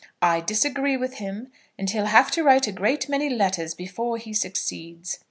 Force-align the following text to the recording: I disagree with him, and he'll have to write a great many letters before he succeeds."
I 0.19 0.39
disagree 0.41 0.97
with 0.97 1.17
him, 1.17 1.51
and 1.77 1.87
he'll 1.87 2.07
have 2.07 2.31
to 2.31 2.41
write 2.43 2.65
a 2.65 2.71
great 2.71 3.07
many 3.07 3.29
letters 3.29 3.75
before 3.75 4.17
he 4.17 4.33
succeeds." 4.33 5.19